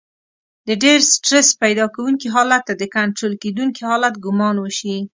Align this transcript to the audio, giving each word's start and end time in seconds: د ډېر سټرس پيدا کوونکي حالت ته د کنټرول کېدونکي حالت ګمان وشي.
د 0.67 0.69
ډېر 0.83 0.99
سټرس 1.13 1.47
پيدا 1.63 1.85
کوونکي 1.95 2.27
حالت 2.35 2.61
ته 2.67 2.73
د 2.77 2.83
کنټرول 2.95 3.33
کېدونکي 3.43 3.81
حالت 3.89 4.15
ګمان 4.25 4.55
وشي. 4.59 4.97